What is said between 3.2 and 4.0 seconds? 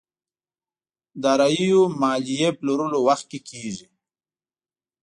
کې کېږي.